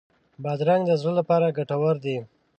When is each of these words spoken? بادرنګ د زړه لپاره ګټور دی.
بادرنګ 0.43 0.83
د 0.87 0.91
زړه 1.01 1.11
لپاره 1.19 1.55
ګټور 1.57 1.95
دی. 2.03 2.17